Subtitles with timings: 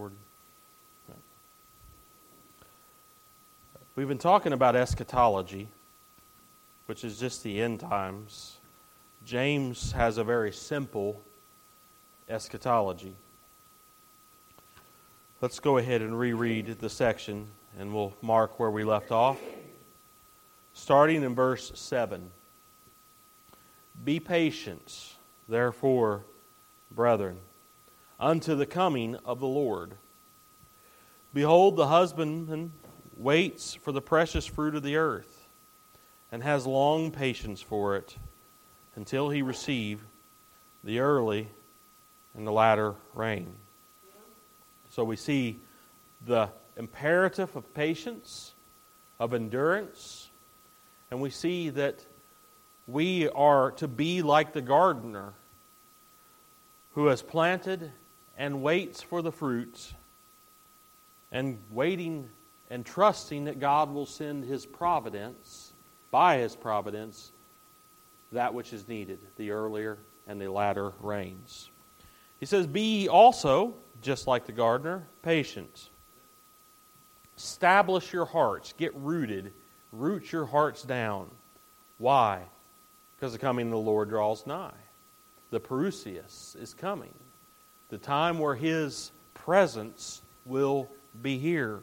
[0.00, 0.18] recorded.
[3.96, 5.68] We've been talking about eschatology,
[6.86, 8.56] which is just the end times.
[9.26, 11.20] James has a very simple
[12.30, 13.14] eschatology.
[15.42, 17.48] Let's go ahead and reread the section
[17.78, 19.38] and we'll mark where we left off.
[20.72, 22.30] Starting in verse 7.
[24.02, 26.24] Be patient, therefore,
[26.90, 27.36] brethren,
[28.20, 29.94] unto the coming of the Lord.
[31.32, 32.72] Behold, the husbandman
[33.16, 35.48] waits for the precious fruit of the earth
[36.30, 38.16] and has long patience for it
[38.94, 40.00] until he receive
[40.84, 41.48] the early
[42.34, 43.54] and the latter rain.
[44.90, 45.60] So we see
[46.26, 48.54] the imperative of patience,
[49.18, 50.30] of endurance,
[51.10, 52.04] and we see that
[52.86, 55.32] we are to be like the gardener
[56.94, 57.92] who has planted
[58.40, 59.92] and waits for the fruits
[61.30, 62.26] and waiting
[62.70, 65.74] and trusting that God will send His providence,
[66.10, 67.32] by His providence,
[68.32, 71.68] that which is needed, the earlier and the latter rains.
[72.38, 75.90] He says, Be also, just like the gardener, patient.
[77.36, 79.52] Establish your hearts, get rooted,
[79.92, 81.30] root your hearts down.
[81.98, 82.40] Why?
[83.16, 84.72] Because the coming of the Lord draws nigh.
[85.50, 87.12] The Parousia is coming.
[87.90, 90.88] The time where His presence will
[91.20, 91.80] be here.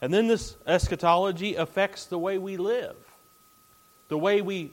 [0.00, 2.96] And then this eschatology affects the way we live,
[4.08, 4.72] the way we,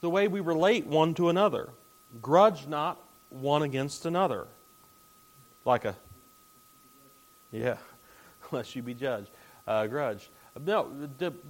[0.00, 1.70] the way we relate one to another.
[2.20, 4.46] Grudge not one against another.
[5.64, 5.96] Like a,
[7.50, 7.78] yeah,
[8.52, 9.30] lest you be judged.
[9.66, 10.28] Uh, grudge.
[10.64, 10.90] No,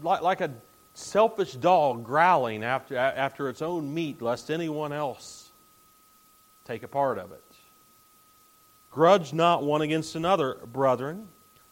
[0.03, 0.51] like, like a
[0.95, 5.44] selfish dog growling after, after its own meat, lest anyone else
[6.65, 7.45] take a part of it.
[8.91, 11.29] Grudge not one against another, brethren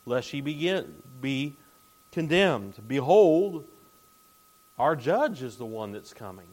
[0.07, 1.57] lest ye begin, be
[2.11, 2.75] condemned.
[2.87, 3.67] Behold,
[4.79, 6.49] our judge is the one that's coming.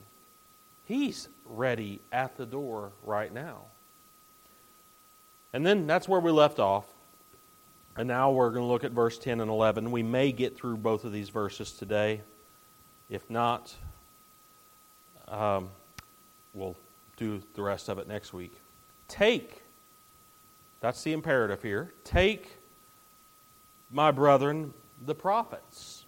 [0.86, 3.62] He's ready at the door right now.
[5.54, 6.86] And then that's where we left off.
[7.98, 9.92] And now we're going to look at verse 10 and 11.
[9.92, 12.22] We may get through both of these verses today.
[13.10, 13.74] If not,
[15.28, 15.70] um,
[16.54, 16.78] we'll
[17.20, 18.54] do the rest of it next week.
[19.08, 19.62] Take,
[20.80, 21.94] that's the imperative here.
[22.04, 22.58] Take
[23.92, 24.74] my brethren,
[25.06, 26.06] the prophets,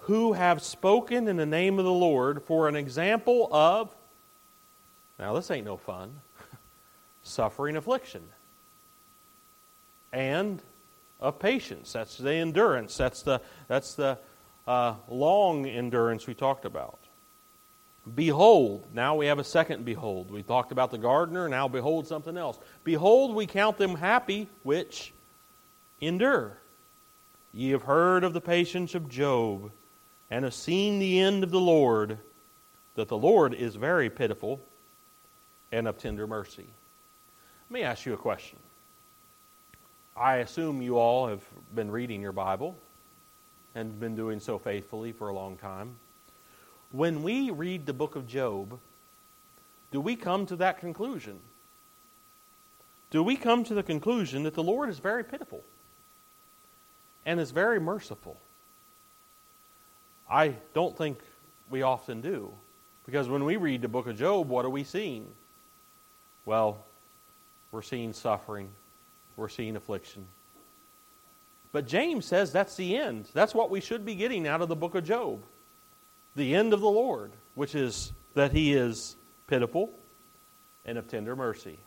[0.00, 3.94] who have spoken in the name of the Lord for an example of,
[5.18, 6.20] now this ain't no fun,
[7.22, 8.22] suffering affliction,
[10.12, 10.62] and
[11.20, 11.92] of patience.
[11.92, 12.96] That's the endurance.
[12.96, 14.18] That's the, that's the
[14.66, 16.98] uh, long endurance we talked about.
[18.14, 20.30] Behold, now we have a second behold.
[20.30, 22.58] We talked about the gardener, now behold something else.
[22.84, 25.12] Behold, we count them happy which
[26.00, 26.58] endure.
[27.52, 29.72] Ye have heard of the patience of Job,
[30.30, 32.18] and have seen the end of the Lord,
[32.94, 34.60] that the Lord is very pitiful
[35.72, 36.66] and of tender mercy.
[37.68, 38.58] Let me ask you a question.
[40.16, 41.42] I assume you all have
[41.74, 42.76] been reading your Bible
[43.74, 45.96] and been doing so faithfully for a long time.
[46.92, 48.78] When we read the book of Job,
[49.90, 51.38] do we come to that conclusion?
[53.10, 55.62] Do we come to the conclusion that the Lord is very pitiful?
[57.26, 58.38] and is very merciful.
[60.30, 61.18] I don't think
[61.68, 62.52] we often do.
[63.04, 65.26] Because when we read the book of Job, what are we seeing?
[66.44, 66.84] Well,
[67.72, 68.68] we're seeing suffering,
[69.36, 70.26] we're seeing affliction.
[71.72, 73.28] But James says that's the end.
[73.34, 75.42] That's what we should be getting out of the book of Job.
[76.36, 79.16] The end of the Lord, which is that he is
[79.46, 79.90] pitiful
[80.84, 81.78] and of tender mercy.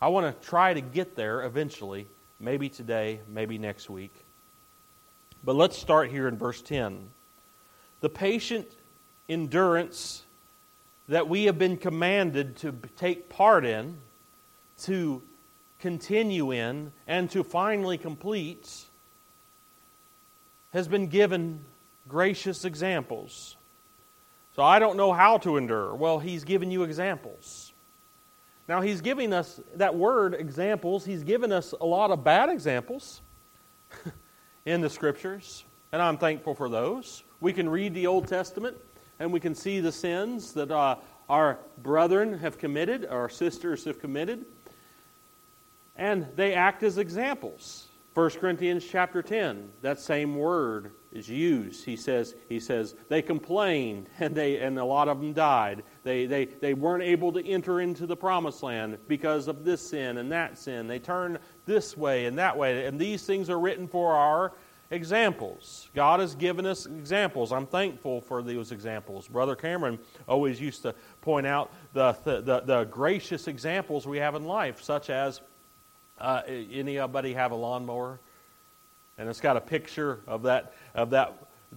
[0.00, 2.06] I want to try to get there eventually,
[2.40, 4.14] maybe today, maybe next week.
[5.44, 7.10] But let's start here in verse 10.
[8.00, 8.66] The patient
[9.28, 10.24] endurance
[11.08, 13.98] that we have been commanded to take part in,
[14.84, 15.22] to
[15.80, 18.86] continue in, and to finally complete
[20.72, 21.60] has been given
[22.08, 23.56] gracious examples.
[24.56, 25.94] So I don't know how to endure.
[25.94, 27.72] Well, he's given you examples.
[28.66, 33.20] Now, he's giving us that word examples, he's given us a lot of bad examples.
[34.64, 37.22] in the scriptures, and I'm thankful for those.
[37.40, 38.76] We can read the Old Testament
[39.18, 40.96] and we can see the sins that uh,
[41.28, 44.44] our brethren have committed, our sisters have committed,
[45.96, 47.86] and they act as examples.
[48.14, 51.84] 1 Corinthians chapter 10, that same word is used.
[51.84, 55.82] He says, he says they complained and, they, and a lot of them died.
[56.02, 60.18] They, they, they weren't able to enter into the promised land because of this sin
[60.18, 60.86] and that sin.
[60.86, 62.84] They turned this way and that way.
[62.86, 64.52] And these things are written for our
[64.90, 65.88] examples.
[65.94, 67.52] God has given us examples.
[67.52, 69.28] I'm thankful for those examples.
[69.28, 74.34] Brother Cameron always used to point out the, the, the, the gracious examples we have
[74.34, 75.40] in life, such as
[76.18, 78.20] uh, anybody have a lawnmower?
[79.18, 81.34] And it's got a picture of that, of that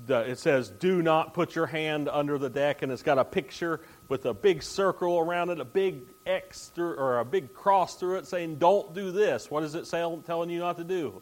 [0.08, 3.82] it says, do not put your hand under the deck, and it's got a picture
[4.10, 8.18] with a big circle around it, a big X through, or a big cross through
[8.18, 9.50] it saying, don't do this.
[9.50, 11.22] What is it say, telling you not to do?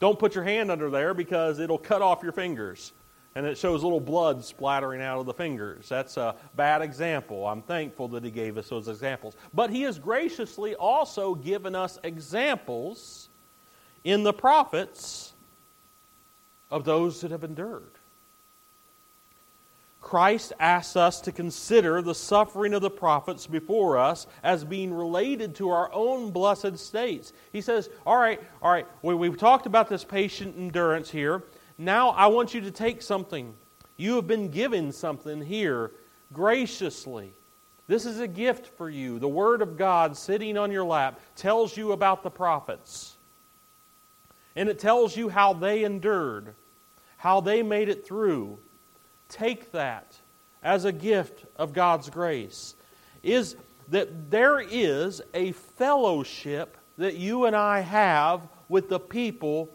[0.00, 2.92] Don't put your hand under there because it'll cut off your fingers.
[3.34, 5.88] And it shows little blood splattering out of the fingers.
[5.88, 7.46] That's a bad example.
[7.46, 9.36] I'm thankful that he gave us those examples.
[9.54, 13.30] But he has graciously also given us examples
[14.04, 15.31] in the prophets
[16.72, 17.92] of those that have endured.
[20.00, 25.54] Christ asks us to consider the suffering of the prophets before us as being related
[25.56, 27.32] to our own blessed states.
[27.52, 31.44] He says, All right, all right, we, we've talked about this patient endurance here.
[31.78, 33.54] Now I want you to take something.
[33.96, 35.92] You have been given something here
[36.32, 37.32] graciously.
[37.86, 39.18] This is a gift for you.
[39.18, 43.16] The Word of God sitting on your lap tells you about the prophets.
[44.56, 46.54] And it tells you how they endured,
[47.22, 48.58] how they made it through
[49.28, 50.16] take that
[50.60, 52.74] as a gift of God's grace
[53.22, 53.54] is
[53.90, 59.72] that there is a fellowship that you and I have with the people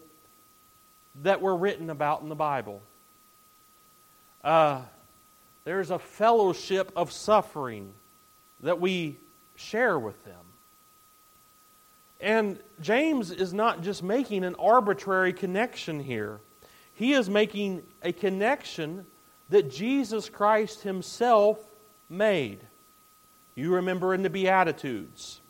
[1.23, 2.81] that were written about in the Bible.
[4.43, 4.81] Uh,
[5.63, 7.93] there's a fellowship of suffering
[8.59, 9.15] that we
[9.55, 10.35] share with them.
[12.19, 16.41] And James is not just making an arbitrary connection here,
[16.97, 19.05] he is making a connection
[19.49, 21.59] that Jesus Christ Himself
[22.09, 22.59] made.
[23.53, 25.41] You remember in the Beatitudes.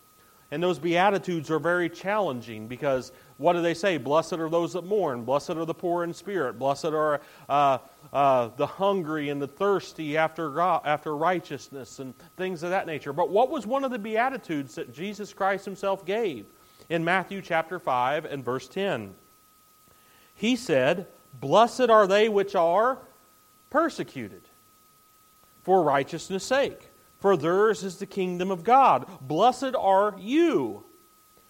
[0.51, 3.95] And those Beatitudes are very challenging because what do they say?
[3.95, 5.23] Blessed are those that mourn.
[5.23, 6.59] Blessed are the poor in spirit.
[6.59, 7.77] Blessed are uh,
[8.11, 13.13] uh, the hungry and the thirsty after, God, after righteousness and things of that nature.
[13.13, 16.47] But what was one of the Beatitudes that Jesus Christ Himself gave?
[16.89, 19.15] In Matthew chapter 5 and verse 10.
[20.35, 21.07] He said,
[21.39, 22.97] Blessed are they which are
[23.69, 24.41] persecuted
[25.63, 26.89] for righteousness' sake.
[27.19, 29.05] For theirs is the kingdom of God.
[29.21, 30.83] Blessed are you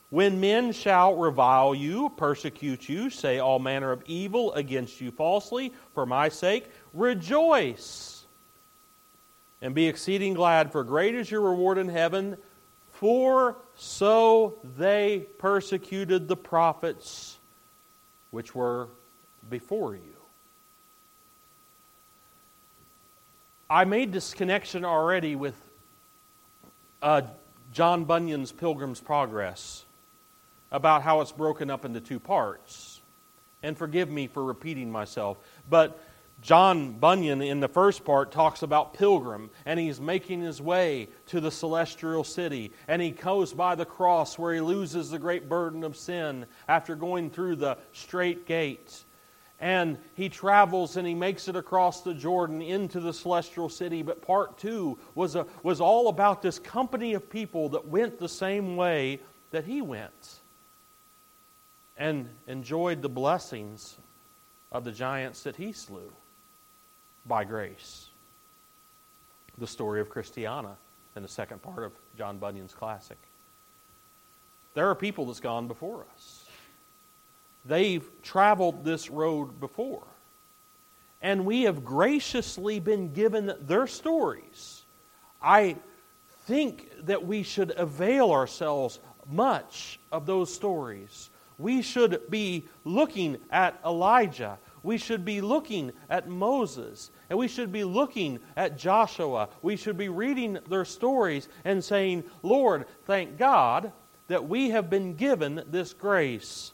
[0.09, 5.73] when men shall revile you, persecute you, say all manner of evil against you falsely
[5.93, 6.71] for my sake.
[6.93, 8.25] Rejoice
[9.61, 12.37] and be exceeding glad, for great is your reward in heaven.
[12.91, 17.37] For so they persecuted the prophets
[18.31, 18.87] which were
[19.49, 20.01] before you.
[23.69, 25.55] I made this connection already with
[27.01, 27.23] uh,
[27.73, 29.83] John Bunyan's Pilgrim's Progress
[30.71, 33.01] about how it's broken up into two parts.
[33.63, 35.37] And forgive me for repeating myself,
[35.69, 35.99] but
[36.41, 41.41] John Bunyan in the first part talks about pilgrim, and he's making his way to
[41.41, 45.83] the celestial city, and he goes by the cross where he loses the great burden
[45.83, 49.03] of sin after going through the strait gate
[49.59, 54.03] and he travels and he makes it across the Jordan into the celestial city.
[54.03, 58.29] But part two was, a, was all about this company of people that went the
[58.29, 59.19] same way
[59.51, 60.39] that he went
[61.97, 63.97] and enjoyed the blessings
[64.71, 66.11] of the giants that he slew
[67.25, 68.09] by grace.
[69.57, 70.77] The story of Christiana
[71.15, 73.17] in the second part of John Bunyan's classic.
[74.75, 76.46] There are people that's gone before us.
[77.67, 80.07] They've traveled this road before.
[81.21, 84.85] And we have graciously been given their stories.
[85.41, 85.75] I
[86.45, 91.29] think that we should avail ourselves much of those stories.
[91.57, 94.59] We should be looking at Elijah.
[94.83, 97.11] We should be looking at Moses.
[97.29, 99.49] And we should be looking at Joshua.
[99.61, 103.91] We should be reading their stories and saying, Lord, thank God
[104.27, 106.73] that we have been given this grace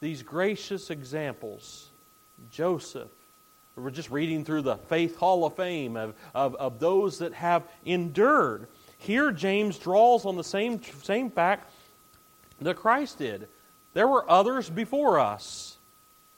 [0.00, 1.90] these gracious examples.
[2.50, 3.10] Joseph.
[3.76, 7.62] We're just reading through the Faith Hall of Fame of, of, of those that have
[7.84, 8.66] endured.
[8.98, 11.72] Here, James draws on the same, same fact
[12.60, 13.46] that Christ did.
[13.94, 15.78] There were others before us,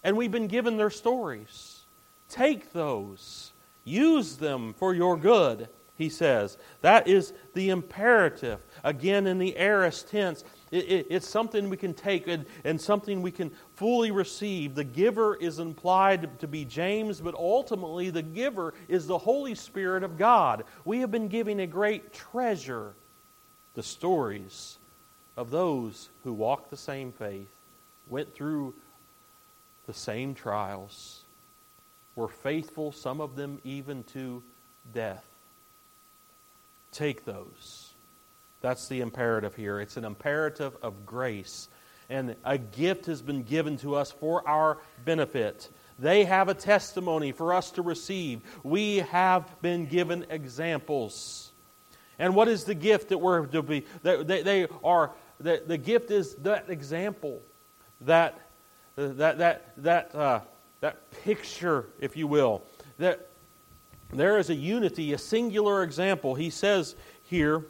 [0.04, 1.80] and we've been given their stories.
[2.28, 3.52] Take those,
[3.84, 5.68] use them for your good.
[6.00, 6.56] he says.
[6.80, 8.58] That is the imperative.
[8.82, 13.22] Again, in the aorist tense, it, it, it's something we can take and, and something
[13.22, 14.74] we can fully receive.
[14.74, 20.04] The giver is implied to be James, but ultimately the giver is the Holy Spirit
[20.04, 20.64] of God.
[20.84, 22.94] We have been giving a great treasure
[23.74, 24.78] the stories
[25.36, 27.50] of those who walked the same faith,
[28.08, 28.74] went through
[29.86, 31.22] the same trials,
[32.14, 34.42] were faithful, some of them even to
[34.92, 35.24] death.
[36.92, 37.89] Take those.
[38.60, 39.80] That's the imperative here.
[39.80, 41.68] It's an imperative of grace.
[42.08, 45.70] And a gift has been given to us for our benefit.
[45.98, 48.40] They have a testimony for us to receive.
[48.62, 51.52] We have been given examples.
[52.18, 53.86] And what is the gift that we're to be?
[54.02, 57.40] They, they are, the, the gift is that example,
[58.02, 58.40] that,
[58.96, 60.40] that, that, that, uh,
[60.80, 62.62] that picture, if you will,
[62.98, 63.28] that
[64.12, 66.34] there is a unity, a singular example.
[66.34, 67.64] He says here,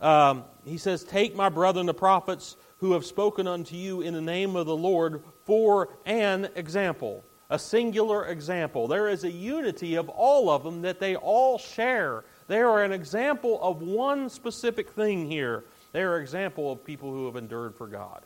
[0.00, 4.20] um, he says, Take my brethren the prophets who have spoken unto you in the
[4.20, 8.88] name of the Lord for an example, a singular example.
[8.88, 12.24] There is a unity of all of them that they all share.
[12.46, 15.64] They are an example of one specific thing here.
[15.92, 18.22] They are an example of people who have endured for God.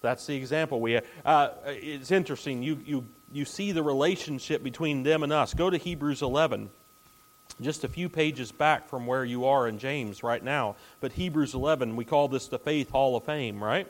[0.00, 1.06] That's the example we have.
[1.24, 2.62] Uh, it's interesting.
[2.62, 5.54] You, you, you see the relationship between them and us.
[5.54, 6.70] Go to Hebrews 11,
[7.60, 10.76] just a few pages back from where you are in James right now.
[11.00, 13.86] But Hebrews 11, we call this the Faith Hall of Fame, right?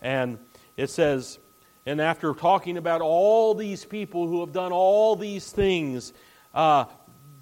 [0.00, 0.38] And
[0.76, 1.38] it says,
[1.86, 6.12] and after talking about all these people who have done all these things
[6.54, 6.84] uh,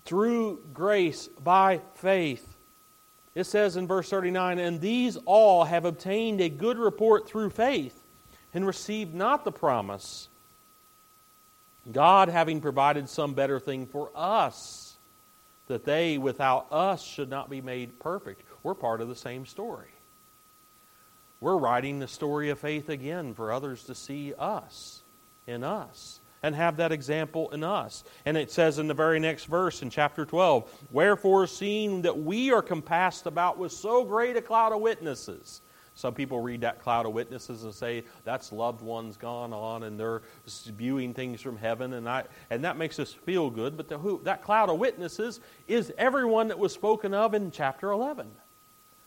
[0.04, 2.56] through grace by faith,
[3.34, 8.02] it says in verse 39, and these all have obtained a good report through faith
[8.54, 10.28] and received not the promise,
[11.92, 14.87] God having provided some better thing for us,
[15.68, 18.42] that they without us should not be made perfect.
[18.62, 19.88] We're part of the same story.
[21.40, 25.02] We're writing the story of faith again for others to see us
[25.46, 28.04] in us and have that example in us.
[28.24, 32.52] And it says in the very next verse in chapter 12, Wherefore, seeing that we
[32.52, 35.60] are compassed about with so great a cloud of witnesses,
[35.98, 39.98] some people read that cloud of witnesses and say that's loved ones gone on and
[39.98, 43.76] they're spewing things from heaven, and, I, and that makes us feel good.
[43.76, 47.90] But the, who, that cloud of witnesses is everyone that was spoken of in chapter
[47.90, 48.30] 11.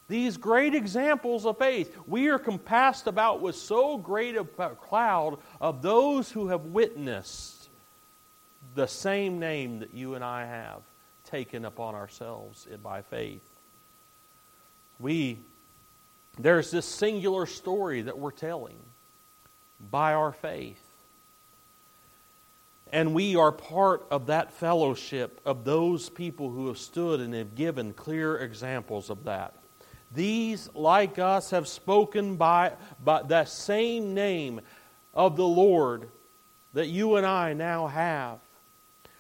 [0.10, 5.82] These great examples of faith, we are compassed about with so great a cloud of
[5.82, 7.70] those who have witnessed
[8.76, 10.82] the same name that you and I have
[11.24, 13.50] taken upon ourselves by faith.
[15.00, 15.40] We
[16.40, 18.78] there's this singular story that we're telling
[19.90, 20.82] by our faith.
[22.94, 27.56] And we are part of that fellowship of those people who have stood and have
[27.56, 29.56] given clear examples of that.
[30.14, 32.74] These, like us, have spoken by,
[33.04, 34.60] by that same name
[35.14, 36.10] of the Lord
[36.74, 38.40] that you and I now have.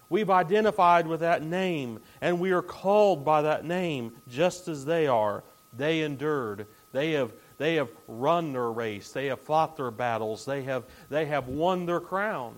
[0.09, 5.07] We've identified with that name, and we are called by that name just as they
[5.07, 5.43] are.
[5.77, 9.11] They endured they have, they have run their race.
[9.11, 10.45] They have fought their battles.
[10.45, 12.55] They have, they have won their crown.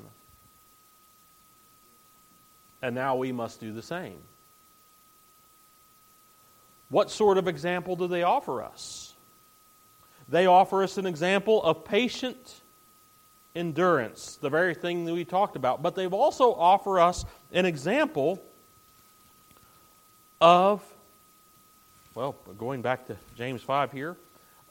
[2.82, 4.18] And now we must do the same.
[6.90, 9.14] What sort of example do they offer us?
[10.30, 12.62] They offer us an example of patient
[13.56, 15.82] endurance, the very thing that we talked about.
[15.82, 18.42] But they've also offer us an example
[20.42, 20.84] of
[22.16, 24.16] well, going back to James 5 here,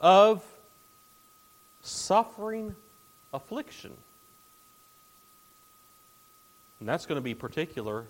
[0.03, 0.43] of
[1.81, 2.75] suffering
[3.33, 3.93] affliction.
[6.81, 8.05] And that's going to be particular,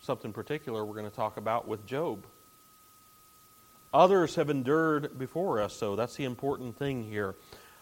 [0.00, 2.24] something particular we're going to talk about with Job.
[3.94, 7.34] Others have endured before us, so that's the important thing here.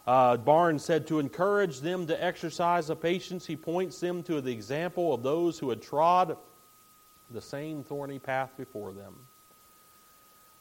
[0.06, 4.52] Uh, Barnes said to encourage them to exercise a patience, he points them to the
[4.52, 6.36] example of those who had trod
[7.30, 9.14] the same thorny path before them.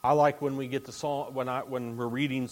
[0.04, 2.50] I like when we get to Psalm when I when we're reading.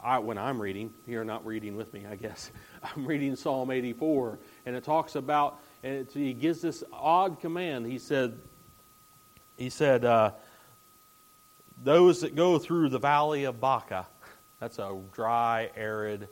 [0.00, 2.52] I, when I'm reading, you're not reading with me, I guess.
[2.84, 7.84] I'm reading Psalm 84, and it talks about, and it, he gives this odd command.
[7.84, 8.38] He said,
[9.56, 10.30] he said, uh,
[11.82, 14.06] those that go through the valley of Baca,
[14.60, 16.28] that's a dry, arid,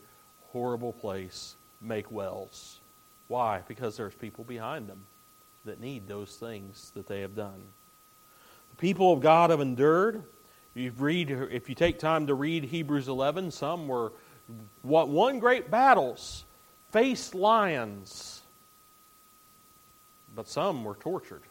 [0.53, 2.79] horrible place, make wells.
[3.27, 3.63] Why?
[3.67, 5.07] Because there's people behind them
[5.65, 7.65] that need those things that they have done
[8.79, 10.23] people of God have endured.
[10.75, 14.13] You read, if you take time to read Hebrews 11, some were
[14.83, 16.45] what won great battles,
[16.91, 18.43] faced lions,
[20.35, 21.43] but some were tortured.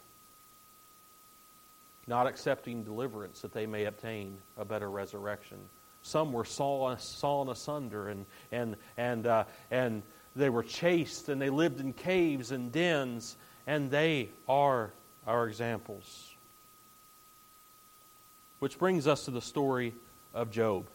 [2.08, 5.58] not accepting deliverance that they may obtain a better resurrection.
[6.04, 10.04] Some were sawn, sawn asunder and, and, and, uh, and
[10.36, 14.92] they were chased and they lived in caves and dens, and they are
[15.26, 16.35] our examples.
[18.66, 19.94] Which brings us to the story
[20.34, 20.88] of Job.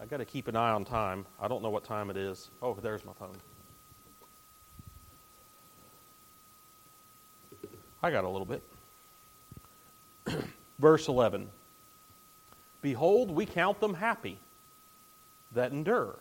[0.00, 1.24] I got to keep an eye on time.
[1.40, 2.50] I don't know what time it is.
[2.60, 3.36] Oh, there's my phone.
[8.02, 8.60] I got a little bit.
[10.80, 11.48] Verse 11
[12.82, 14.36] Behold, we count them happy
[15.52, 16.16] that endure.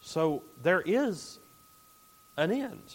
[0.00, 1.40] So there is
[2.38, 2.94] an end.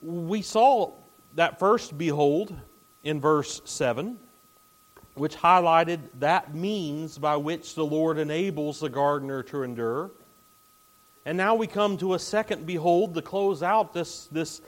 [0.00, 0.94] We saw
[1.34, 2.54] that first behold
[3.02, 4.18] in verse 7,
[5.14, 10.10] which highlighted that means by which the Lord enables the gardener to endure.
[11.24, 14.60] And now we come to a second behold to close out this, this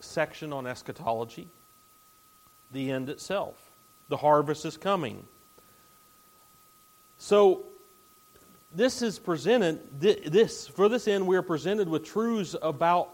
[0.00, 1.48] section on eschatology,
[2.72, 3.56] the end itself.
[4.08, 5.24] The harvest is coming.
[7.18, 7.66] So,
[8.74, 13.10] this is presented, this, for this end, we are presented with truths about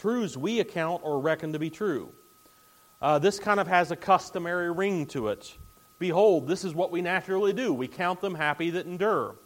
[0.00, 2.10] truths we account or reckon to be true.
[3.02, 5.56] Uh, this kind of has a customary ring to it.
[5.98, 7.72] Behold, this is what we naturally do.
[7.72, 9.36] We count them happy that endure.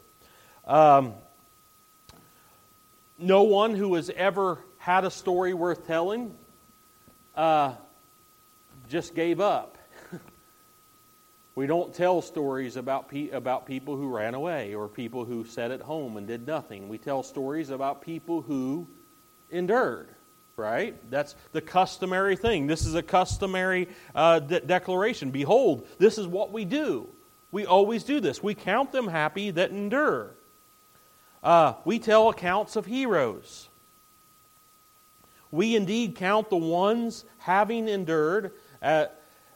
[0.66, 1.14] Um,
[3.18, 6.34] no one who has ever had a story worth telling
[7.36, 7.74] uh,
[8.88, 9.76] just gave up.
[11.56, 15.70] we don't tell stories about, pe- about people who ran away or people who sat
[15.72, 16.88] at home and did nothing.
[16.88, 18.86] We tell stories about people who
[19.50, 20.13] endured
[20.56, 20.94] right?
[21.10, 22.66] That's the customary thing.
[22.66, 25.30] This is a customary uh, de- declaration.
[25.30, 27.08] Behold, this is what we do.
[27.50, 28.42] We always do this.
[28.42, 30.34] We count them happy that endure.
[31.42, 33.68] Uh, we tell accounts of heroes.
[35.50, 39.06] We indeed count the ones having endured uh,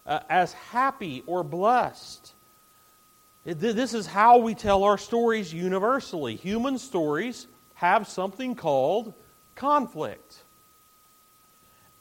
[0.07, 2.35] uh, as happy or blessed.
[3.45, 6.37] This is how we tell our stories universally.
[6.37, 9.15] Human stories have something called
[9.55, 10.45] conflict.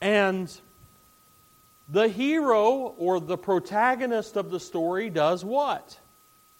[0.01, 0.51] And
[1.89, 5.99] the hero or the protagonist of the story does what?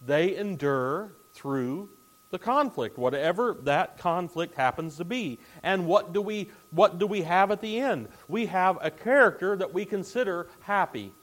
[0.06, 1.90] They endure through
[2.30, 5.40] the conflict, whatever that conflict happens to be.
[5.64, 8.10] And what do we what do we have at the end?
[8.28, 11.14] We have a character that we consider happy,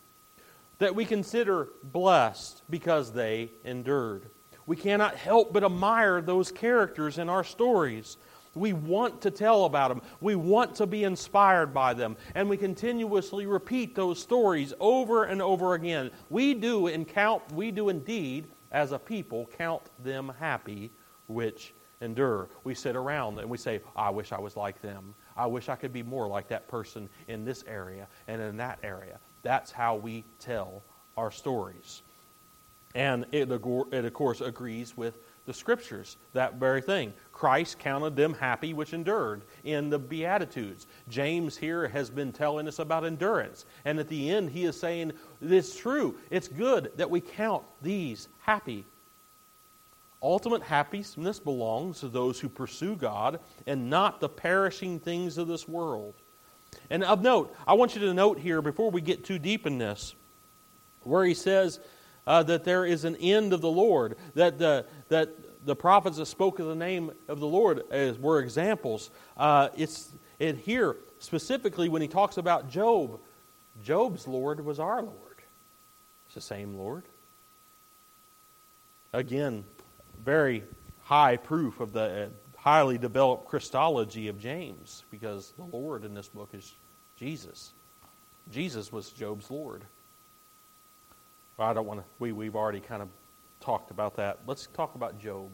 [0.79, 4.31] that we consider blessed because they endured.
[4.66, 8.16] We cannot help but admire those characters in our stories.
[8.55, 10.03] We want to tell about them.
[10.21, 12.17] We want to be inspired by them.
[12.35, 16.11] And we continuously repeat those stories over and over again.
[16.31, 20.90] We do and count, we do indeed, as a people, count them happy
[21.27, 22.49] which endure.
[22.64, 25.14] We sit around and we say, I wish I was like them.
[25.37, 28.79] I wish I could be more like that person in this area and in that
[28.83, 29.19] area.
[29.43, 30.83] That's how we tell
[31.17, 32.03] our stories.
[32.95, 37.12] And it, it of course, agrees with the scriptures, that very thing.
[37.35, 40.87] Christ counted them happy which endured in the Beatitudes.
[41.09, 43.66] James here has been telling us about endurance.
[43.85, 48.29] And at the end, he is saying, It's true, it's good that we count these
[48.38, 48.87] happy.
[50.23, 55.68] Ultimate happiness belongs to those who pursue God and not the perishing things of this
[55.68, 56.14] world.
[56.88, 59.77] And of note, I want you to note here before we get too deep in
[59.77, 60.14] this,
[61.03, 61.81] where he says,
[62.27, 65.29] uh, that there is an end of the Lord, that the, that
[65.64, 69.11] the prophets that spoke of the name of the Lord as, were examples.
[69.37, 73.18] Uh, it's it here specifically when he talks about Job.
[73.83, 75.42] Job's Lord was our Lord.
[76.27, 77.03] It's the same Lord.
[79.12, 79.64] Again,
[80.24, 80.64] very
[81.05, 86.29] high proof of the uh, highly developed Christology of James, because the Lord in this
[86.29, 86.74] book is
[87.18, 87.72] Jesus.
[88.53, 89.83] Jesus was Job's Lord.
[91.59, 93.09] I don't want to, we, we've already kind of
[93.64, 94.40] talked about that.
[94.46, 95.50] Let's talk about Job.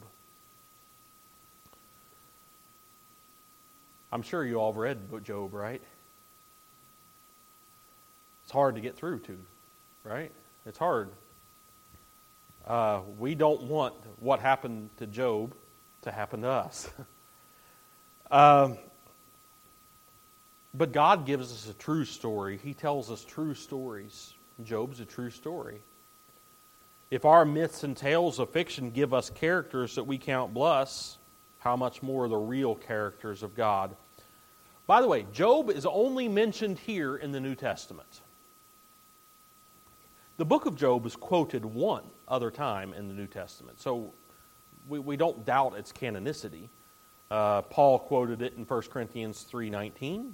[4.13, 5.81] I'm sure you all read Job, right?
[8.43, 9.39] It's hard to get through to,
[10.03, 10.33] right?
[10.67, 11.11] It's hard.
[12.67, 15.55] Uh, we don't want what happened to Job
[16.03, 16.91] to happen to us.
[18.33, 18.77] um,
[20.75, 22.59] but God gives us a true story.
[22.63, 24.35] He tells us true stories.
[24.65, 25.81] Job's a true story.
[27.11, 31.19] If our myths and tales of fiction give us characters that we count bless,
[31.59, 33.97] how much more the real characters of God?
[34.87, 38.21] By the way, Job is only mentioned here in the New Testament.
[40.37, 44.15] The book of Job is quoted one other time in the New Testament, so
[44.89, 46.69] we, we don't doubt its canonicity.
[47.29, 50.33] Uh, Paul quoted it in 1 Corinthians 3:19.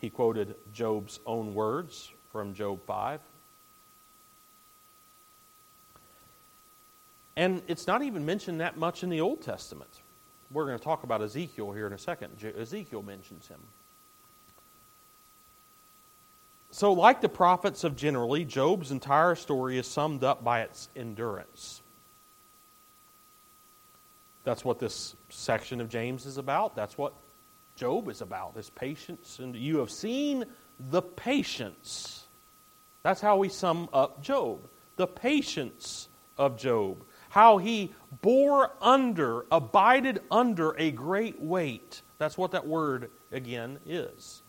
[0.00, 3.20] He quoted Job's own words from Job 5.
[7.40, 10.02] And it's not even mentioned that much in the Old Testament.
[10.50, 12.32] We're going to talk about Ezekiel here in a second.
[12.44, 13.60] Ezekiel mentions him.
[16.70, 21.80] So, like the prophets of generally, Job's entire story is summed up by its endurance.
[24.44, 26.76] That's what this section of James is about.
[26.76, 27.14] That's what
[27.74, 29.38] Job is about, his patience.
[29.38, 30.44] And you have seen
[30.78, 32.26] the patience.
[33.02, 34.68] That's how we sum up Job.
[34.96, 37.02] The patience of Job.
[37.30, 42.02] How he bore under, abided under a great weight.
[42.18, 44.42] That's what that word again is.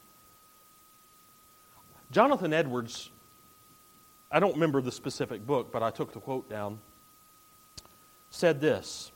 [2.11, 3.09] Jonathan Edwards,
[4.31, 6.79] I don't remember the specific book, but I took the quote down,
[8.29, 9.11] said this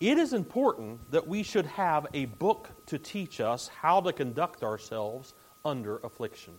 [0.00, 4.64] It is important that we should have a book to teach us how to conduct
[4.64, 6.54] ourselves under affliction.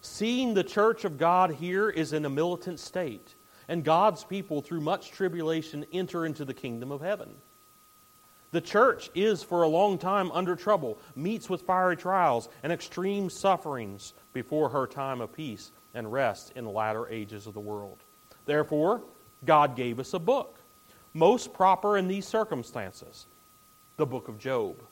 [0.00, 3.34] Seeing the church of God here is in a militant state,
[3.70, 7.30] and God's people, through much tribulation, enter into the kingdom of heaven.
[8.50, 13.30] The church is for a long time under trouble, meets with fiery trials and extreme
[13.30, 18.02] sufferings before her time of peace and rest in the latter ages of the world.
[18.44, 19.02] Therefore,
[19.44, 20.58] God gave us a book,
[21.14, 23.26] most proper in these circumstances,
[23.98, 24.82] the book of Job.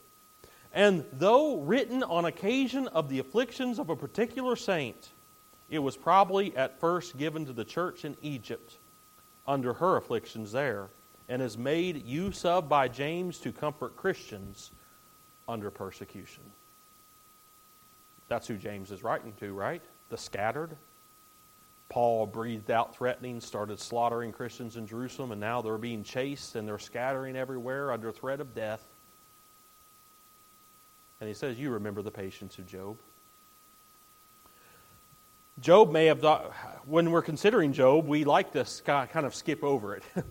[0.72, 5.10] And though written on occasion of the afflictions of a particular saint,
[5.68, 8.78] it was probably at first given to the church in Egypt
[9.46, 10.88] under her afflictions there
[11.28, 14.70] and is made use of by James to comfort Christians
[15.46, 16.42] under persecution.
[18.28, 19.82] That's who James is writing to, right?
[20.10, 20.76] The scattered.
[21.88, 26.68] Paul breathed out threatening, started slaughtering Christians in Jerusalem, and now they're being chased and
[26.68, 28.86] they're scattering everywhere under threat of death.
[31.20, 32.98] And he says, You remember the patience of Job.
[35.60, 36.22] Job may have,
[36.86, 40.02] when we're considering Job, we like to kind of skip over it.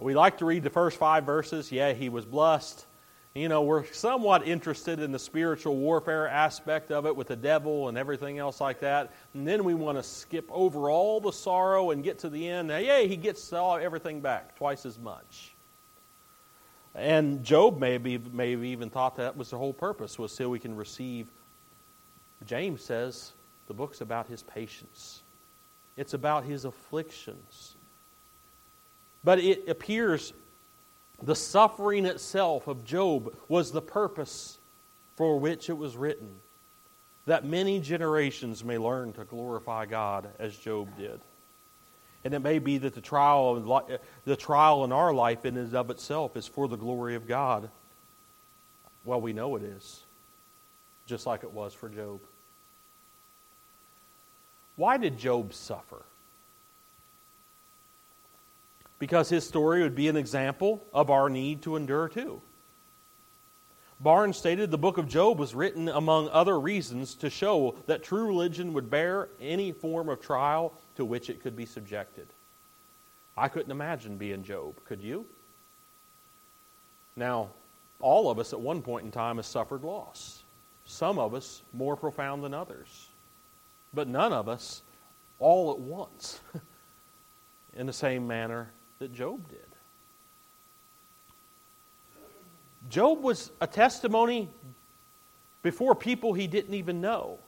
[0.00, 1.70] We like to read the first five verses.
[1.70, 2.86] Yeah, he was blessed.
[3.34, 7.88] You know, we're somewhat interested in the spiritual warfare aspect of it with the devil
[7.88, 9.12] and everything else like that.
[9.32, 12.68] And then we want to skip over all the sorrow and get to the end.
[12.68, 15.54] Now, yeah, he gets all, everything back, twice as much.
[16.94, 20.76] And Job maybe maybe even thought that was the whole purpose, was so we can
[20.76, 21.28] receive.
[22.44, 23.32] James says
[23.72, 25.22] the book's about his patience.
[25.96, 27.74] It's about his afflictions.
[29.24, 30.34] But it appears
[31.22, 34.58] the suffering itself of Job was the purpose
[35.16, 36.28] for which it was written,
[37.24, 41.18] that many generations may learn to glorify God as Job did.
[42.24, 45.88] And it may be that the trial, the trial in our life in and of
[45.88, 47.70] itself is for the glory of God.
[49.06, 50.02] Well, we know it is,
[51.06, 52.20] just like it was for Job.
[54.76, 56.04] Why did Job suffer?
[59.02, 62.40] because his story would be an example of our need to endure too.
[63.98, 68.24] Barnes stated the book of Job was written, among other reasons, to show that true
[68.28, 72.28] religion would bear any form of trial to which it could be subjected.
[73.36, 75.26] I couldn't imagine being Job, could you?
[77.16, 77.48] Now,
[77.98, 80.44] all of us at one point in time have suffered loss.
[80.84, 83.08] Some of us more profound than others.
[83.94, 84.82] But none of us
[85.38, 86.40] all at once
[87.74, 89.58] in the same manner that Job did.
[92.88, 94.48] Job was a testimony
[95.62, 97.38] before people he didn't even know,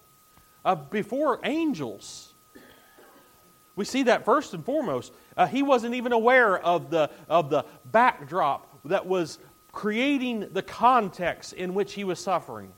[0.65, 2.33] uh, before angels.
[3.77, 5.13] We see that first and foremost.
[5.37, 9.39] Uh, he wasn't even aware of the, of the backdrop that was
[9.73, 12.73] creating the context in which he was suffering.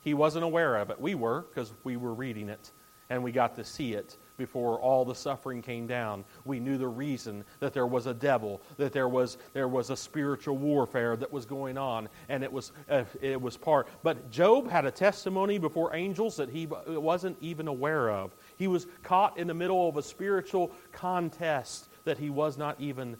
[0.00, 1.00] He wasn't aware of it.
[1.00, 2.72] We were, because we were reading it
[3.10, 6.24] and we got to see it before all the suffering came down.
[6.44, 9.96] We knew the reason that there was a devil, that there was, there was a
[9.96, 13.88] spiritual warfare that was going on, and it was, uh, it was part.
[14.02, 18.34] But Job had a testimony before angels that he wasn't even aware of.
[18.56, 23.16] He was caught in the middle of a spiritual contest that he was not even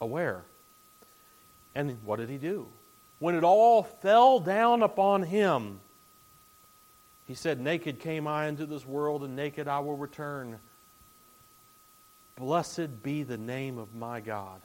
[0.00, 0.42] aware.
[1.74, 2.66] And what did he do?
[3.20, 5.80] When it all fell down upon him,
[7.30, 10.58] he said, Naked came I into this world, and naked I will return.
[12.34, 14.60] Blessed be the name of my God.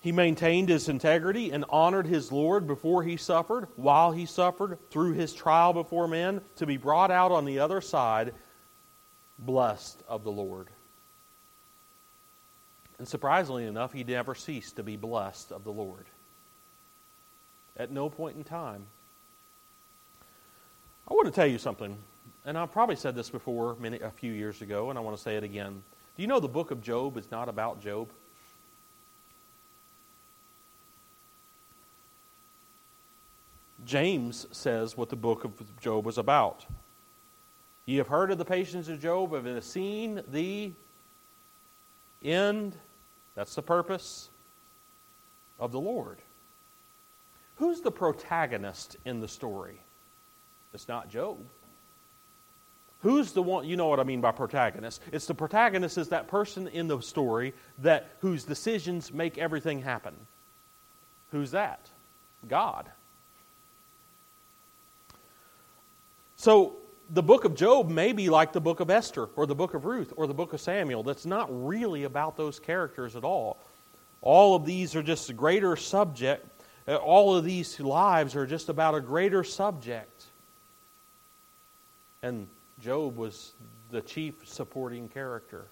[0.00, 5.14] He maintained his integrity and honored his Lord before he suffered, while he suffered, through
[5.14, 8.34] his trial before men, to be brought out on the other side,
[9.38, 10.68] blessed of the Lord.
[12.98, 16.04] And surprisingly enough, he never ceased to be blessed of the Lord.
[17.78, 18.86] At no point in time.
[21.08, 21.96] I want to tell you something,
[22.44, 25.22] and I've probably said this before many, a few years ago, and I want to
[25.22, 25.82] say it again.
[26.16, 28.10] Do you know the book of Job is not about Job?
[33.86, 36.66] James says what the book of Job was about.
[37.86, 40.72] Ye have heard of the patience of Job, have seen the
[42.22, 42.76] end.
[43.34, 44.28] That's the purpose
[45.58, 46.18] of the Lord.
[47.58, 49.80] Who's the protagonist in the story?
[50.72, 51.38] It's not Job.
[53.00, 53.64] Who's the one?
[53.66, 55.00] You know what I mean by protagonist.
[55.12, 60.14] It's the protagonist is that person in the story that whose decisions make everything happen.
[61.30, 61.88] Who's that?
[62.48, 62.90] God.
[66.36, 66.76] So
[67.10, 69.84] the book of Job may be like the book of Esther or the book of
[69.84, 71.02] Ruth or the book of Samuel.
[71.02, 73.58] That's not really about those characters at all.
[74.22, 76.46] All of these are just greater subject.
[76.88, 80.24] Uh, all of these lives are just about a greater subject.
[82.22, 82.48] And
[82.80, 83.52] Job was
[83.90, 85.66] the chief supporting character.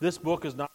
[0.00, 0.70] This book is not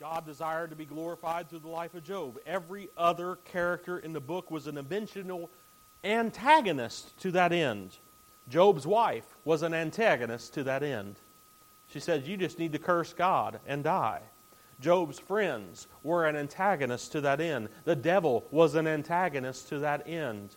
[0.00, 2.38] God desired to be glorified through the life of Job.
[2.44, 5.50] Every other character in the book was an eventual
[6.02, 7.96] antagonist to that end.
[8.48, 11.16] Job's wife was an antagonist to that end.
[11.88, 14.20] She said, You just need to curse God and die.
[14.80, 17.68] Job's friends were an antagonist to that end.
[17.84, 20.56] The devil was an antagonist to that end.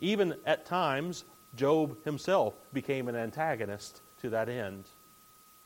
[0.00, 1.24] Even at times,
[1.56, 4.84] Job himself became an antagonist to that end,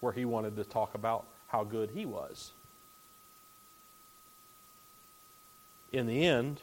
[0.00, 2.52] where he wanted to talk about how good he was.
[5.94, 6.60] in the end,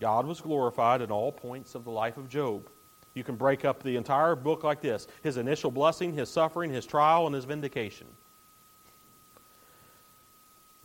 [0.00, 2.68] God was glorified in all points of the life of Job.
[3.14, 6.86] You can break up the entire book like this his initial blessing, his suffering, his
[6.86, 8.06] trial, and his vindication.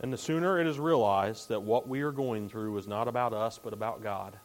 [0.00, 3.34] And the sooner it is realized that what we are going through is not about
[3.34, 4.38] us, but about God,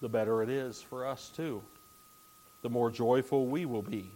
[0.00, 1.62] the better it is for us too.
[2.62, 4.10] The more joyful we will be.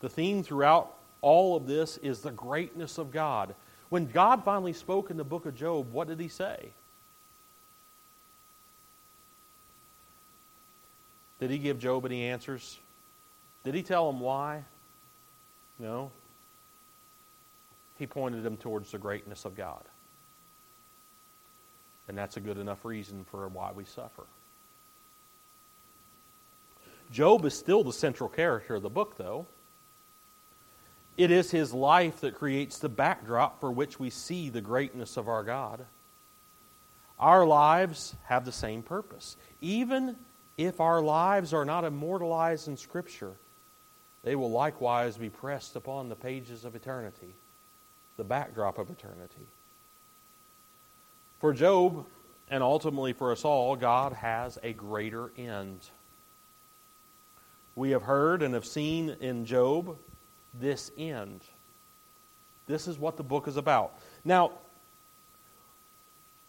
[0.00, 3.54] The theme throughout all of this is the greatness of God.
[3.88, 6.70] When God finally spoke in the book of Job, what did he say?
[11.40, 12.78] Did he give Job any answers?
[13.64, 14.64] Did he tell him why?
[15.78, 16.10] No.
[17.98, 19.82] He pointed him towards the greatness of God.
[22.08, 24.24] And that's a good enough reason for why we suffer.
[27.12, 29.46] Job is still the central character of the book, though.
[31.16, 35.28] It is his life that creates the backdrop for which we see the greatness of
[35.28, 35.84] our God.
[37.18, 39.36] Our lives have the same purpose.
[39.60, 40.16] Even
[40.56, 43.34] if our lives are not immortalized in Scripture,
[44.24, 47.34] they will likewise be pressed upon the pages of eternity,
[48.16, 49.46] the backdrop of eternity.
[51.40, 52.06] For Job,
[52.48, 55.80] and ultimately for us all, God has a greater end.
[57.74, 59.96] We have heard and have seen in Job
[60.54, 61.40] this end.
[62.66, 63.98] This is what the book is about.
[64.24, 64.52] Now,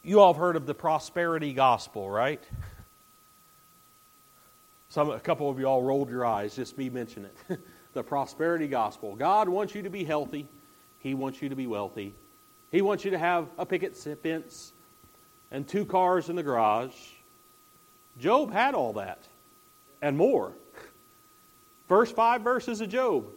[0.03, 2.43] you all have heard of the prosperity gospel, right?
[4.89, 7.59] Some, a couple of you all rolled your eyes, just me mention it.
[7.93, 9.15] the prosperity gospel.
[9.15, 10.47] God wants you to be healthy.
[10.99, 12.13] He wants you to be wealthy.
[12.71, 14.73] He wants you to have a picket fence
[15.51, 16.95] and two cars in the garage.
[18.19, 19.23] Job had all that
[20.01, 20.53] and more.
[21.93, 23.27] First five verses of Job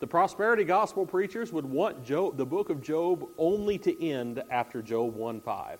[0.00, 4.80] the prosperity gospel preachers would want Job, the book of Job only to end after
[4.80, 5.78] Job 1 5.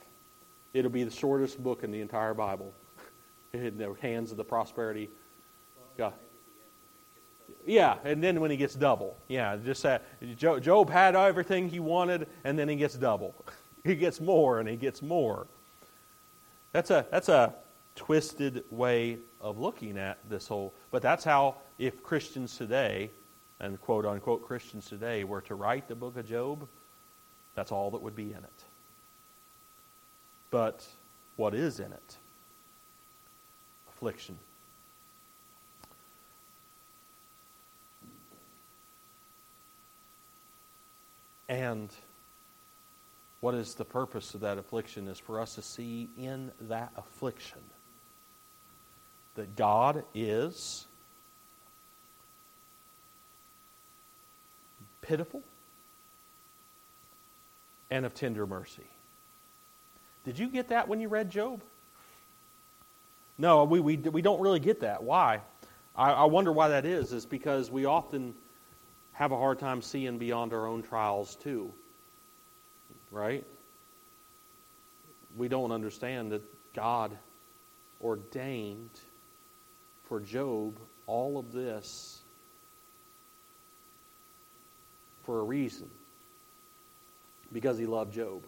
[0.74, 2.74] It'll be the shortest book in the entire Bible
[3.54, 5.08] in the hands of the prosperity
[5.96, 6.12] God.
[7.64, 9.16] Yeah, and then when he gets double.
[9.28, 10.04] Yeah, just that.
[10.36, 13.34] Job had everything he wanted, and then he gets double.
[13.84, 15.46] He gets more, and he gets more.
[16.72, 17.54] That's a, that's a
[17.94, 20.74] twisted way of looking at this whole.
[20.90, 23.10] But that's how, if Christians today
[23.60, 26.68] and quote unquote Christians today were to write the book of Job,
[27.54, 28.64] that's all that would be in it.
[30.50, 30.86] But
[31.36, 32.16] what is in it?
[33.88, 34.38] Affliction.
[41.48, 41.90] And
[43.40, 47.60] what is the purpose of that affliction is for us to see in that affliction
[49.36, 50.87] that God is
[55.08, 55.42] pitiful
[57.90, 58.86] and of tender mercy.
[60.24, 61.62] Did you get that when you read Job?
[63.38, 65.02] No, we, we, we don't really get that.
[65.02, 65.40] Why?
[65.96, 67.12] I, I wonder why that is.
[67.12, 68.34] Is because we often
[69.12, 71.72] have a hard time seeing beyond our own trials, too.
[73.10, 73.44] Right?
[75.36, 76.42] We don't understand that
[76.74, 77.16] God
[78.02, 78.90] ordained
[80.08, 82.17] for Job all of this
[85.28, 85.90] for a reason
[87.52, 88.44] because he loved Job.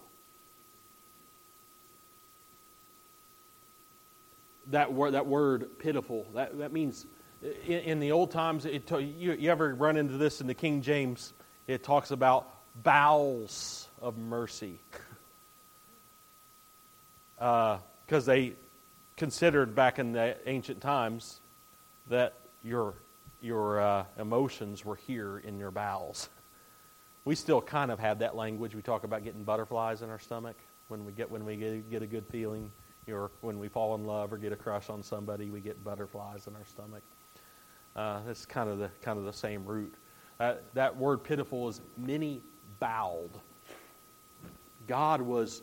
[4.69, 7.05] That word, that word pitiful, that, that means
[7.66, 10.81] in, in the old times, it, you, you ever run into this in the King
[10.81, 11.35] James?
[11.66, 12.49] It talks about
[12.83, 14.79] bowels of mercy.
[17.37, 17.79] Because
[18.11, 18.55] uh, they
[19.19, 21.43] considered back in the ancient times
[22.09, 22.33] that
[22.64, 22.95] your,
[23.43, 26.31] your uh, emotions were here in your bowels.
[27.31, 28.75] We still kind of have that language.
[28.75, 30.57] We talk about getting butterflies in our stomach
[30.88, 32.73] when we get when we get, get a good feeling,
[33.09, 36.49] or when we fall in love or get a crush on somebody, we get butterflies
[36.49, 37.05] in our stomach.
[37.95, 39.95] Uh, it's kind of the kind of the same root.
[40.40, 42.43] Uh, that word pitiful is many
[42.81, 43.31] bowed.
[44.88, 45.62] God was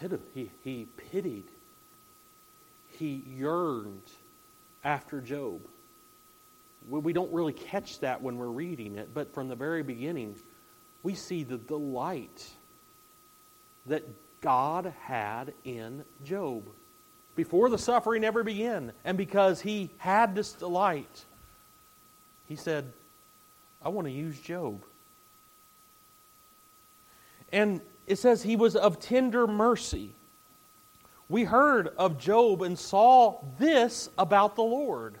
[0.00, 0.26] pitiful.
[0.34, 1.44] he, he pitied,
[2.88, 4.10] he yearned
[4.82, 5.60] after Job.
[6.88, 10.36] We don't really catch that when we're reading it, but from the very beginning,
[11.02, 12.48] we see the delight
[13.86, 14.04] that
[14.40, 16.64] God had in Job
[17.34, 18.92] before the suffering ever began.
[19.04, 21.24] And because he had this delight,
[22.46, 22.92] he said,
[23.82, 24.82] I want to use Job.
[27.52, 30.14] And it says he was of tender mercy.
[31.28, 35.20] We heard of Job and saw this about the Lord.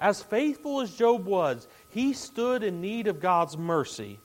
[0.00, 4.18] As faithful as Job was, he stood in need of God's mercy.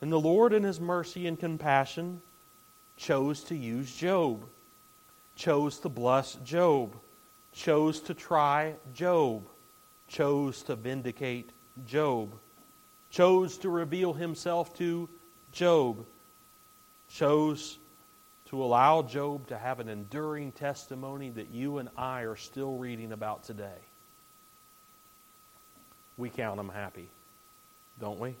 [0.00, 2.22] And the Lord, in his mercy and compassion,
[2.96, 4.44] chose to use Job,
[5.34, 6.96] chose to bless Job,
[7.52, 9.48] chose to try Job,
[10.06, 11.50] chose to vindicate
[11.86, 12.34] Job,
[13.10, 15.08] chose to reveal himself to
[15.52, 16.04] Job,
[17.08, 17.78] chose
[18.46, 23.12] to allow Job to have an enduring testimony that you and I are still reading
[23.12, 23.78] about today.
[26.18, 27.08] We count him happy,
[28.00, 28.34] don't we?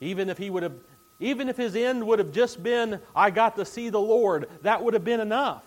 [0.00, 0.74] Even if he would have
[1.20, 4.82] even if his end would have just been I got to see the Lord, that
[4.82, 5.62] would have been enough.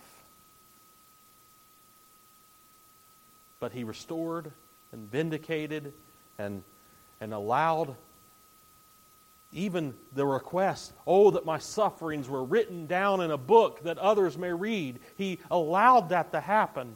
[3.58, 4.52] But he restored
[4.92, 5.92] and vindicated
[6.38, 6.62] and
[7.20, 7.96] and allowed
[9.52, 14.36] even the request, oh, that my sufferings were written down in a book that others
[14.36, 14.98] may read.
[15.16, 16.94] He allowed that to happen.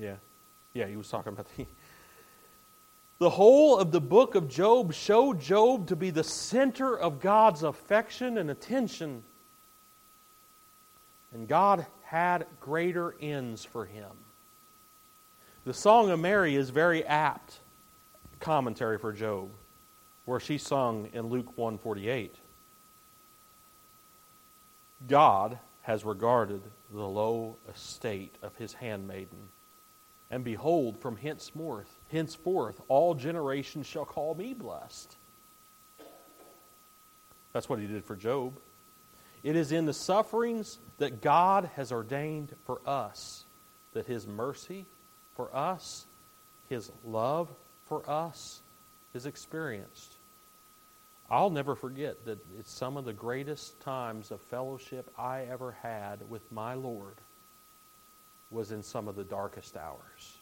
[0.00, 0.16] Yeah.
[0.72, 1.66] Yeah, he was talking about the.
[3.20, 7.62] The whole of the book of Job showed Job to be the center of God's
[7.62, 9.22] affection and attention.
[11.34, 14.10] And God had greater ends for him.
[15.66, 17.58] The Song of Mary is very apt
[18.40, 19.50] commentary for Job,
[20.24, 22.34] where she sung in Luke 148.
[25.08, 29.50] God has regarded the low estate of his handmaiden,
[30.30, 35.16] and behold, from henceforth, henceforth all generations shall call me blessed.
[37.52, 38.54] That's what he did for Job.
[39.42, 43.44] It is in the sufferings that God has ordained for us
[43.92, 44.86] that his mercy
[45.40, 46.06] for us,
[46.68, 47.48] His love
[47.86, 48.60] for us
[49.14, 50.18] is experienced.
[51.30, 56.28] I'll never forget that it's some of the greatest times of fellowship I ever had
[56.28, 57.14] with my Lord
[58.50, 60.36] was in some of the darkest hours.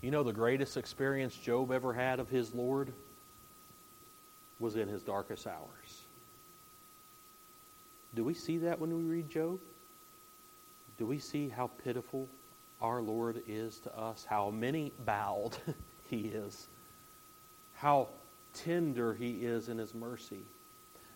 [0.00, 2.92] You know, the greatest experience Job ever had of his Lord
[4.58, 6.02] was in his darkest hours.
[8.14, 9.60] Do we see that when we read Job?
[11.02, 12.28] do we see how pitiful
[12.80, 14.24] our Lord is to us?
[14.24, 15.56] How many bowed
[16.10, 16.68] he is?
[17.74, 18.08] How
[18.54, 20.42] tender he is in his mercy?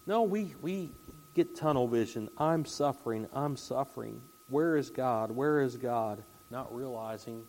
[0.07, 0.91] No, we, we
[1.37, 2.29] get tunnel vision.
[2.39, 3.29] I'm suffering.
[3.33, 4.23] I'm suffering.
[4.49, 5.31] Where is God?
[5.31, 6.25] Where is God?
[6.51, 7.45] Not realizing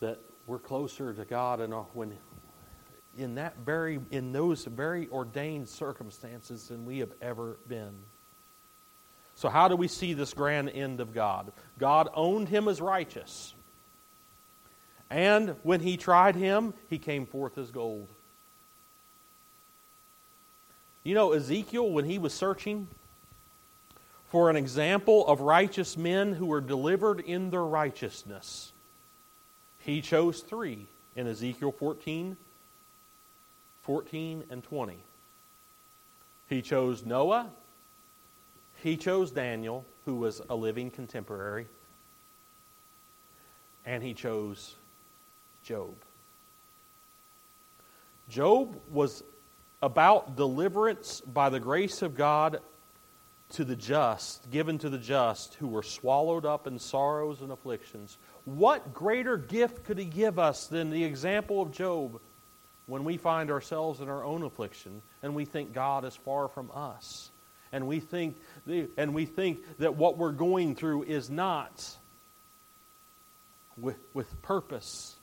[0.00, 2.16] that we're closer to God and when
[3.16, 7.94] in that very in those very ordained circumstances than we have ever been.
[9.34, 11.52] So how do we see this grand end of God?
[11.78, 13.54] God owned him as righteous.
[15.10, 18.08] And when he tried him, he came forth as gold.
[21.08, 22.86] You know, Ezekiel, when he was searching
[24.28, 28.74] for an example of righteous men who were delivered in their righteousness,
[29.78, 30.86] he chose three
[31.16, 32.36] in Ezekiel 14,
[33.84, 34.98] 14 and 20.
[36.46, 37.48] He chose Noah,
[38.82, 41.68] he chose Daniel, who was a living contemporary,
[43.86, 44.74] and he chose
[45.64, 45.94] Job.
[48.28, 49.22] Job was
[49.80, 52.60] about deliverance by the grace of God
[53.50, 58.18] to the just, given to the just who were swallowed up in sorrows and afflictions.
[58.44, 62.20] What greater gift could he give us than the example of Job
[62.86, 66.70] when we find ourselves in our own affliction and we think God is far from
[66.74, 67.30] us?
[67.72, 71.96] And we think, the, and we think that what we're going through is not
[73.76, 75.17] with, with purpose.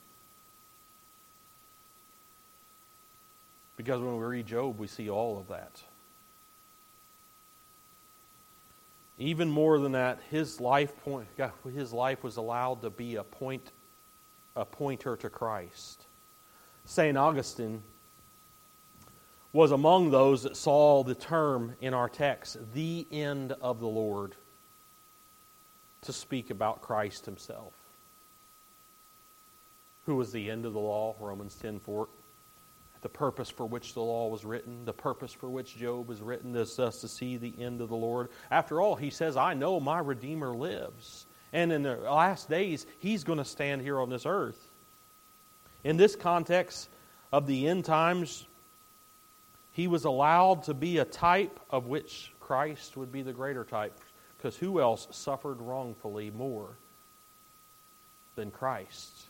[3.78, 5.82] Because when we read Job, we see all of that.
[9.17, 11.28] Even more than that, his life point,
[11.73, 13.71] his life was allowed to be a point,
[14.55, 16.05] a pointer to Christ.
[16.86, 17.17] St.
[17.17, 17.82] Augustine
[19.53, 24.36] was among those that saw the term in our text, the end of the Lord,
[26.01, 27.73] to speak about Christ himself.
[30.05, 31.15] Who was the end of the law?
[31.19, 32.07] Romans 10 4
[33.05, 36.55] the purpose for which the law was written, the purpose for which Job was written,
[36.55, 38.29] is us to see the end of the Lord.
[38.49, 41.27] After all, he says, I know my Redeemer lives.
[41.53, 44.57] And in the last days, he's going to stand here on this earth.
[45.83, 46.89] In this context
[47.31, 48.43] of the end times,
[49.73, 53.93] he was allowed to be a type of which Christ would be the greater type.
[54.35, 56.69] Because who else suffered wrongfully more
[58.35, 59.27] than Christ?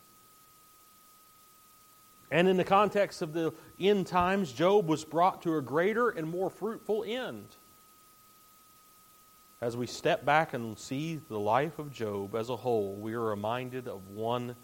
[2.32, 6.28] And in the context of the end times, Job was brought to a greater and
[6.28, 7.46] more fruitful end.
[9.62, 13.24] As we step back and see the life of Job as a whole, we are
[13.24, 14.56] reminded of one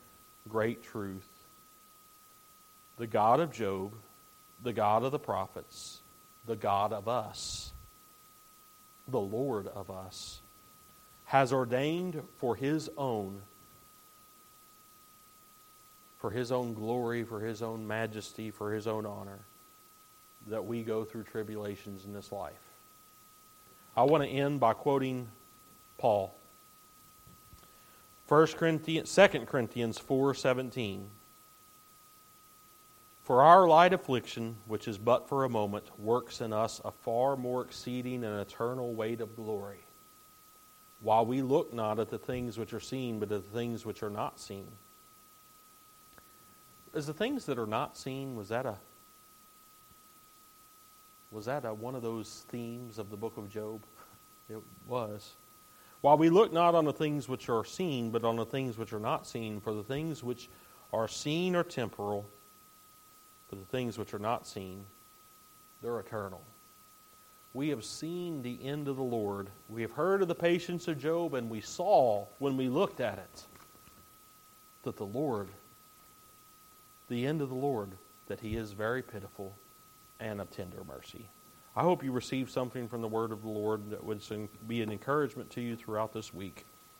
[0.49, 1.27] great truth.
[2.97, 3.93] The God of Job,
[4.63, 6.01] the God of the prophets,
[6.45, 7.71] the God of us,
[9.07, 10.41] the Lord of us,
[11.25, 13.41] has ordained for his own
[16.21, 19.39] for His own glory, for His own majesty, for His own honor,
[20.47, 22.53] that we go through tribulations in this life.
[23.97, 25.27] I want to end by quoting
[25.97, 26.35] Paul.
[28.27, 31.05] 1 Corinthians, 2 Corinthians 4.17
[33.23, 37.35] For our light affliction, which is but for a moment, works in us a far
[37.35, 39.79] more exceeding and eternal weight of glory,
[41.01, 44.03] while we look not at the things which are seen, but at the things which
[44.03, 44.67] are not seen
[46.93, 48.75] is the things that are not seen, was that a
[51.31, 53.81] was that a, one of those themes of the book of Job?
[54.49, 55.35] It was.
[56.01, 58.91] While we look not on the things which are seen, but on the things which
[58.91, 60.49] are not seen, for the things which
[60.91, 62.25] are seen are temporal,
[63.49, 64.83] but the things which are not seen,
[65.81, 66.41] they're eternal.
[67.53, 69.47] We have seen the end of the Lord.
[69.69, 73.17] We have heard of the patience of Job, and we saw when we looked at
[73.17, 73.43] it
[74.83, 75.47] that the Lord
[77.11, 77.91] the end of the Lord,
[78.27, 79.53] that he is very pitiful
[80.21, 81.29] and of tender mercy.
[81.75, 84.21] I hope you receive something from the word of the Lord that would
[84.65, 86.65] be an encouragement to you throughout this week.